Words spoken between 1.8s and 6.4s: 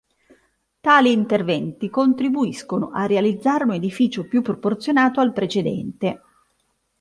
contribuiscono a realizzare un edificio più proporzionato al precedente.